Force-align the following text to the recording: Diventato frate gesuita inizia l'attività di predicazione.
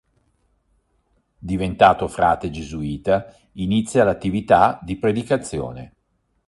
Diventato 1.37 2.07
frate 2.07 2.49
gesuita 2.49 3.31
inizia 3.57 4.03
l'attività 4.03 4.79
di 4.81 4.97
predicazione. 4.97 5.93